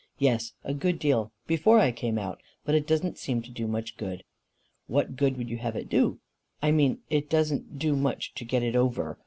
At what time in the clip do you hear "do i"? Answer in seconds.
5.89-6.71